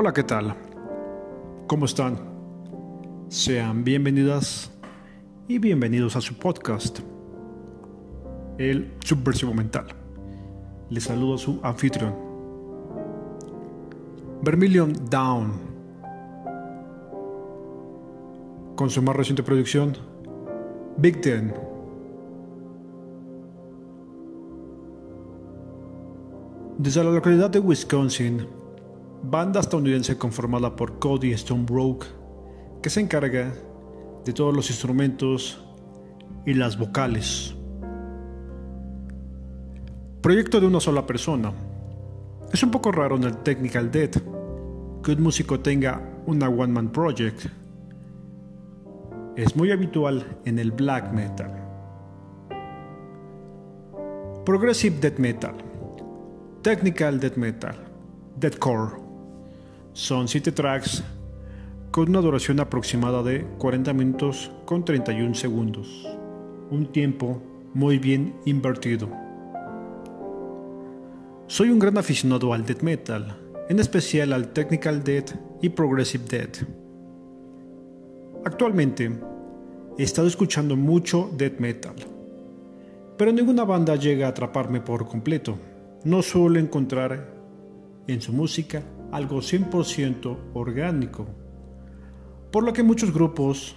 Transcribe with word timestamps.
Hola, 0.00 0.12
¿qué 0.12 0.22
tal? 0.22 0.54
¿Cómo 1.66 1.84
están? 1.84 2.20
Sean 3.26 3.82
bienvenidas 3.82 4.70
y 5.48 5.58
bienvenidos 5.58 6.14
a 6.14 6.20
su 6.20 6.38
podcast, 6.38 7.00
El 8.58 8.94
Subversivo 9.04 9.52
Mental. 9.52 9.86
Les 10.88 11.02
saludo 11.02 11.34
a 11.34 11.38
su 11.38 11.58
anfitrión, 11.64 12.14
Vermilion 14.40 14.92
Down, 15.10 15.54
con 18.76 18.90
su 18.90 19.02
más 19.02 19.16
reciente 19.16 19.42
producción, 19.42 19.96
Big 20.96 21.20
Ten. 21.20 21.52
Desde 26.78 27.02
la 27.02 27.10
localidad 27.10 27.50
de 27.50 27.58
Wisconsin, 27.58 28.57
banda 29.30 29.60
estadounidense 29.60 30.16
conformada 30.16 30.74
por 30.74 30.98
Cody 30.98 31.36
Stonebrook, 31.36 32.06
que 32.82 32.88
se 32.88 33.00
encarga 33.00 33.52
de 34.24 34.32
todos 34.32 34.54
los 34.54 34.70
instrumentos 34.70 35.62
y 36.46 36.54
las 36.54 36.78
vocales. 36.78 37.54
Proyecto 40.22 40.60
de 40.60 40.66
una 40.66 40.80
sola 40.80 41.06
persona. 41.06 41.52
Es 42.52 42.62
un 42.62 42.70
poco 42.70 42.90
raro 42.90 43.16
en 43.16 43.24
el 43.24 43.36
Technical 43.38 43.90
Dead 43.90 44.10
que 45.02 45.12
un 45.12 45.22
músico 45.22 45.60
tenga 45.60 46.02
una 46.26 46.48
One 46.48 46.72
Man 46.72 46.90
Project. 46.90 47.46
Es 49.36 49.54
muy 49.54 49.70
habitual 49.70 50.38
en 50.46 50.58
el 50.58 50.72
black 50.72 51.12
metal. 51.12 51.54
Progressive 54.44 54.96
Death 54.98 55.18
Metal. 55.18 55.54
Technical 56.62 57.20
Death 57.20 57.36
Metal. 57.36 57.76
Deathcore 58.36 59.07
son 59.92 60.28
7 60.28 60.52
tracks 60.52 61.02
con 61.90 62.10
una 62.10 62.20
duración 62.20 62.60
aproximada 62.60 63.22
de 63.22 63.44
40 63.58 63.92
minutos 63.92 64.50
con 64.64 64.84
31 64.84 65.34
segundos. 65.34 66.06
Un 66.70 66.92
tiempo 66.92 67.42
muy 67.74 67.98
bien 67.98 68.34
invertido. 68.44 69.08
Soy 71.46 71.70
un 71.70 71.78
gran 71.78 71.96
aficionado 71.96 72.52
al 72.52 72.66
death 72.66 72.82
metal, 72.82 73.36
en 73.68 73.78
especial 73.78 74.32
al 74.32 74.52
technical 74.52 75.02
death 75.02 75.32
y 75.62 75.70
progressive 75.70 76.24
death. 76.28 76.58
Actualmente 78.44 79.10
he 79.96 80.02
estado 80.02 80.28
escuchando 80.28 80.76
mucho 80.76 81.30
death 81.36 81.58
metal, 81.58 81.94
pero 83.16 83.32
ninguna 83.32 83.64
banda 83.64 83.96
llega 83.96 84.26
a 84.26 84.30
atraparme 84.30 84.80
por 84.80 85.08
completo. 85.08 85.58
No 86.04 86.22
suelo 86.22 86.60
encontrar 86.60 87.34
en 88.06 88.20
su 88.20 88.32
música 88.32 88.82
algo 89.12 89.38
100% 89.38 90.36
orgánico, 90.54 91.26
por 92.50 92.64
lo 92.64 92.72
que 92.72 92.82
muchos 92.82 93.12
grupos 93.12 93.76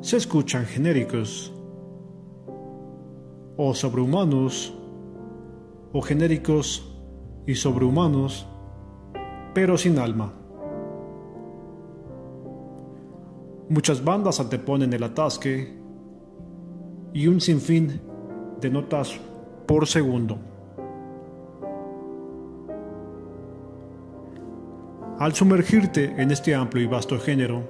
se 0.00 0.16
escuchan 0.16 0.66
genéricos 0.66 1.52
o 3.56 3.74
sobrehumanos 3.74 4.74
o 5.92 6.02
genéricos 6.02 6.90
y 7.46 7.54
sobrehumanos, 7.54 8.46
pero 9.54 9.78
sin 9.78 9.98
alma. 9.98 10.32
Muchas 13.68 14.04
bandas 14.04 14.40
anteponen 14.40 14.92
el 14.92 15.02
atasque 15.04 15.78
y 17.12 17.26
un 17.28 17.40
sinfín 17.40 18.00
de 18.60 18.70
notas 18.70 19.18
por 19.66 19.86
segundo. 19.86 20.53
Al 25.18 25.32
sumergirte 25.32 26.12
en 26.20 26.32
este 26.32 26.56
amplio 26.56 26.82
y 26.82 26.88
vasto 26.88 27.20
género, 27.20 27.62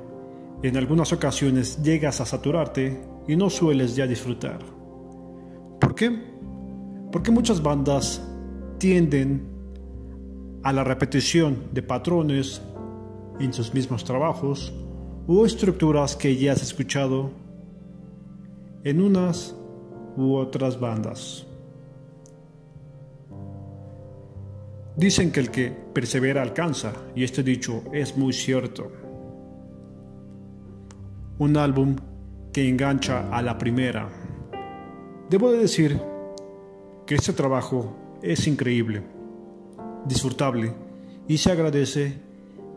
en 0.63 0.79
algunas 0.79 1.13
ocasiones 1.13 1.83
llegas 1.83 2.23
a 2.23 2.27
saturarte 2.27 2.99
y 3.29 3.37
no 3.37 3.51
sueles 3.51 3.95
ya 3.95 4.07
disfrutar. 4.07 4.61
¿Por 5.79 5.95
qué? 5.95 6.11
Porque 7.13 7.31
muchas 7.31 7.63
bandas 7.63 8.27
tienden 8.79 9.47
a 10.63 10.73
la 10.73 10.85
repetición 10.85 11.65
de 11.73 11.83
patrones 11.83 12.63
en 13.39 13.53
sus 13.53 13.75
mismos 13.75 14.05
trabajos 14.05 14.73
o 15.27 15.45
estructuras 15.45 16.17
que 16.17 16.37
ya 16.37 16.53
has 16.53 16.63
escuchado 16.63 17.31
en 18.85 19.03
unas 19.03 19.55
u 20.17 20.35
otras 20.35 20.81
bandas. 20.81 21.47
Dicen 24.97 25.33
que 25.33 25.41
el 25.41 25.51
que 25.51 25.71
persevera 25.71 26.41
alcanza, 26.41 26.93
y 27.17 27.25
este 27.25 27.43
dicho 27.43 27.83
es 27.93 28.17
muy 28.17 28.33
cierto. 28.33 28.93
Un 31.39 31.57
álbum 31.57 31.97
que 32.53 32.69
engancha 32.69 33.29
a 33.37 33.43
la 33.43 33.59
primera. 33.59 34.09
Debo 35.29 35.51
de 35.51 35.59
decir 35.59 36.01
que 37.07 37.17
este 37.17 37.33
trabajo 37.33 37.97
es 38.23 38.47
increíble, 38.47 39.03
disfrutable, 40.07 40.73
y 41.27 41.39
se 41.39 41.51
agradece 41.51 42.21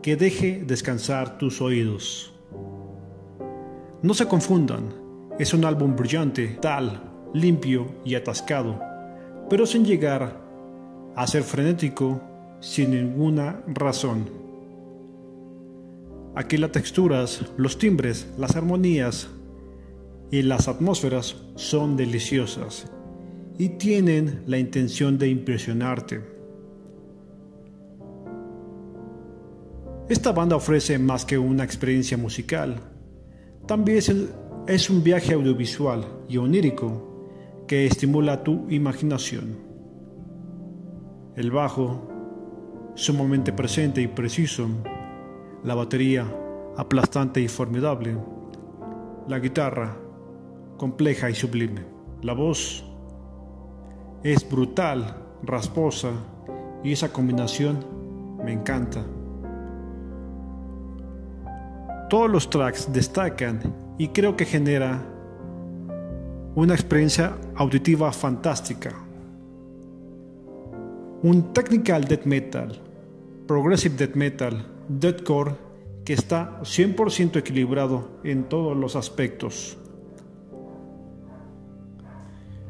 que 0.02 0.16
deje 0.16 0.64
descansar 0.66 1.38
tus 1.38 1.60
oídos. 1.60 2.34
No 4.02 4.12
se 4.12 4.26
confundan, 4.26 4.92
es 5.38 5.54
un 5.54 5.64
álbum 5.64 5.94
brillante, 5.94 6.58
tal, 6.60 7.00
limpio 7.32 7.86
y 8.04 8.16
atascado, 8.16 8.80
pero 9.48 9.66
sin 9.66 9.84
llegar 9.84 10.47
a 11.18 11.26
ser 11.26 11.42
frenético 11.42 12.20
sin 12.60 12.92
ninguna 12.92 13.60
razón. 13.66 14.30
Aquí 16.36 16.56
las 16.56 16.70
texturas, 16.70 17.44
los 17.56 17.76
timbres, 17.76 18.28
las 18.38 18.54
armonías 18.54 19.28
y 20.30 20.42
las 20.42 20.68
atmósferas 20.68 21.34
son 21.56 21.96
deliciosas 21.96 22.86
y 23.58 23.70
tienen 23.70 24.44
la 24.46 24.58
intención 24.58 25.18
de 25.18 25.28
impresionarte. 25.28 26.20
Esta 30.08 30.30
banda 30.30 30.54
ofrece 30.54 31.00
más 31.00 31.24
que 31.24 31.36
una 31.36 31.64
experiencia 31.64 32.16
musical, 32.16 32.76
también 33.66 33.98
es, 34.68 34.88
un 34.88 35.02
viaje 35.02 35.34
audiovisual 35.34 36.06
y 36.28 36.36
onírico 36.36 37.64
que 37.66 37.86
estimula 37.86 38.44
tu 38.44 38.70
imaginación. 38.70 39.67
El 41.38 41.52
bajo, 41.52 42.02
sumamente 42.96 43.52
presente 43.52 44.02
y 44.02 44.08
preciso. 44.08 44.66
La 45.62 45.76
batería, 45.76 46.26
aplastante 46.76 47.40
y 47.40 47.46
formidable. 47.46 48.18
La 49.28 49.38
guitarra, 49.38 49.96
compleja 50.76 51.30
y 51.30 51.36
sublime. 51.36 51.86
La 52.22 52.32
voz 52.32 52.84
es 54.24 54.50
brutal, 54.50 55.14
rasposa 55.44 56.10
y 56.82 56.90
esa 56.90 57.12
combinación 57.12 57.86
me 58.44 58.52
encanta. 58.52 59.06
Todos 62.10 62.28
los 62.28 62.50
tracks 62.50 62.92
destacan 62.92 63.60
y 63.96 64.08
creo 64.08 64.36
que 64.36 64.44
genera 64.44 65.06
una 66.56 66.74
experiencia 66.74 67.38
auditiva 67.54 68.10
fantástica 68.10 69.07
un 71.22 71.52
technical 71.52 72.04
death 72.04 72.24
metal, 72.24 72.80
progressive 73.46 73.96
death 73.96 74.14
metal, 74.14 74.66
deathcore 74.88 75.56
que 76.04 76.12
está 76.12 76.60
100% 76.62 77.36
equilibrado 77.36 78.20
en 78.24 78.48
todos 78.48 78.76
los 78.76 78.94
aspectos. 78.94 79.76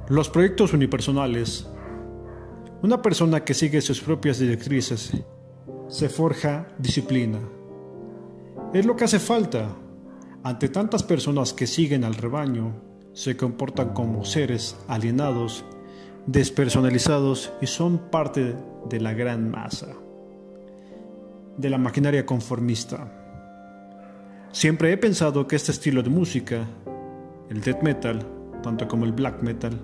Los 0.08 0.30
proyectos 0.30 0.72
unipersonales. 0.72 1.68
Una 2.82 3.02
persona 3.02 3.44
que 3.44 3.54
sigue 3.54 3.82
sus 3.82 4.00
propias 4.00 4.38
directrices 4.38 5.12
se 5.88 6.08
forja 6.08 6.68
disciplina. 6.78 7.40
Es 8.72 8.86
lo 8.86 8.96
que 8.96 9.04
hace 9.04 9.18
falta. 9.18 9.76
Ante 10.42 10.68
tantas 10.68 11.02
personas 11.02 11.52
que 11.52 11.66
siguen 11.66 12.04
al 12.04 12.14
rebaño, 12.14 12.72
se 13.12 13.36
comportan 13.36 13.92
como 13.92 14.24
seres 14.24 14.76
alienados 14.88 15.64
despersonalizados 16.28 17.54
y 17.62 17.66
son 17.66 18.10
parte 18.10 18.54
de 18.90 19.00
la 19.00 19.14
gran 19.14 19.50
masa, 19.50 19.94
de 21.56 21.70
la 21.70 21.78
maquinaria 21.78 22.26
conformista. 22.26 23.10
Siempre 24.52 24.92
he 24.92 24.98
pensado 24.98 25.46
que 25.46 25.56
este 25.56 25.72
estilo 25.72 26.02
de 26.02 26.10
música, 26.10 26.66
el 27.48 27.62
death 27.62 27.82
metal, 27.82 28.26
tanto 28.62 28.86
como 28.86 29.06
el 29.06 29.12
black 29.12 29.42
metal, 29.42 29.80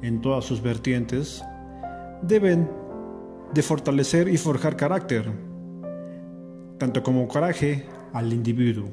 en 0.00 0.22
todas 0.22 0.46
sus 0.46 0.62
vertientes, 0.62 1.44
deben 2.22 2.70
de 3.52 3.62
fortalecer 3.62 4.28
y 4.28 4.38
forjar 4.38 4.76
carácter, 4.76 5.30
tanto 6.78 7.02
como 7.02 7.28
coraje 7.28 7.84
al 8.14 8.32
individuo. 8.32 8.88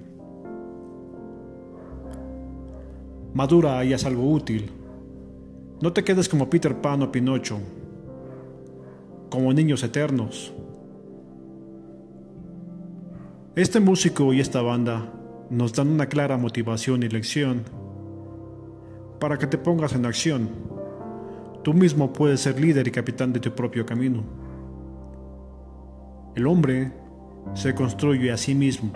Madura 3.33 3.81
y 3.85 3.93
haz 3.93 4.03
algo 4.03 4.29
útil. 4.29 4.80
No 5.81 5.91
te 5.93 6.03
quedes 6.03 6.29
como 6.29 6.47
Peter 6.47 6.79
Pan 6.79 7.01
o 7.01 7.11
Pinocho, 7.11 7.57
como 9.31 9.51
niños 9.51 9.83
eternos. 9.83 10.53
Este 13.55 13.79
músico 13.79 14.31
y 14.31 14.39
esta 14.39 14.61
banda 14.61 15.11
nos 15.49 15.73
dan 15.73 15.87
una 15.87 16.05
clara 16.05 16.37
motivación 16.37 17.01
y 17.01 17.09
lección 17.09 17.63
para 19.19 19.39
que 19.39 19.47
te 19.47 19.57
pongas 19.57 19.93
en 19.93 20.05
acción. 20.05 20.49
Tú 21.63 21.73
mismo 21.73 22.13
puedes 22.13 22.41
ser 22.41 22.61
líder 22.61 22.87
y 22.87 22.91
capitán 22.91 23.33
de 23.33 23.39
tu 23.39 23.51
propio 23.51 23.83
camino. 23.83 24.23
El 26.35 26.45
hombre 26.45 26.93
se 27.55 27.73
construye 27.73 28.31
a 28.31 28.37
sí 28.37 28.53
mismo. 28.53 28.93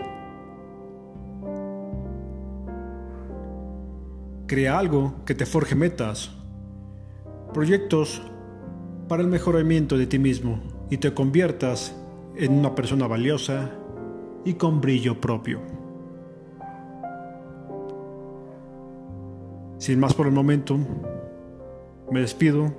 Crea 4.46 4.78
algo 4.78 5.24
que 5.24 5.34
te 5.34 5.46
forje 5.46 5.74
metas, 5.74 6.30
proyectos 7.52 8.22
para 9.08 9.22
el 9.22 9.28
mejoramiento 9.28 9.96
de 9.96 10.06
ti 10.06 10.18
mismo 10.18 10.60
y 10.90 10.98
te 10.98 11.14
conviertas 11.14 11.96
en 12.36 12.52
una 12.52 12.74
persona 12.74 13.06
valiosa 13.06 13.70
y 14.44 14.54
con 14.54 14.80
brillo 14.80 15.20
propio. 15.20 15.60
Sin 19.78 20.00
más 20.00 20.14
por 20.14 20.26
el 20.26 20.32
momento, 20.32 20.78
me 22.10 22.20
despido 22.20 22.72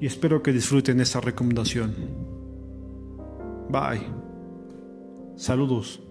y 0.00 0.06
espero 0.06 0.42
que 0.42 0.52
disfruten 0.52 1.00
esta 1.00 1.20
recomendación. 1.20 1.94
Bye. 3.68 4.06
Saludos. 5.36 6.05